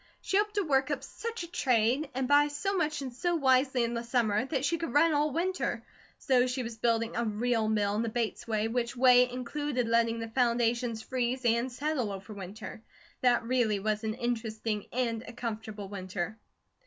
She 0.19 0.35
hoped 0.35 0.55
to 0.55 0.61
work 0.63 0.89
up 0.89 1.03
such 1.03 1.43
a 1.43 1.47
trade 1.51 2.09
and 2.15 2.27
buy 2.27 2.47
so 2.47 2.75
much 2.75 3.03
and 3.03 3.13
so 3.13 3.35
wisely 3.35 3.83
in 3.83 3.93
the 3.93 4.03
summer 4.03 4.45
that 4.45 4.65
she 4.65 4.79
could 4.79 4.91
run 4.93 5.13
all 5.13 5.29
winter, 5.29 5.83
so 6.17 6.47
she 6.47 6.63
was 6.63 6.75
building 6.75 7.15
a 7.15 7.23
real 7.23 7.67
mill 7.67 7.93
in 7.97 8.01
the 8.01 8.09
Bates 8.09 8.47
way, 8.47 8.67
which 8.67 8.97
way 8.97 9.29
included 9.29 9.87
letting 9.87 10.17
the 10.17 10.27
foundations 10.27 11.03
freeze 11.03 11.45
and 11.45 11.71
settle 11.71 12.11
over 12.11 12.33
winter. 12.33 12.81
That 13.21 13.43
really 13.43 13.79
was 13.79 14.03
an 14.03 14.15
interesting 14.15 14.87
and 14.91 15.21
a 15.27 15.33
comfortable 15.33 15.87
winter. 15.87 16.39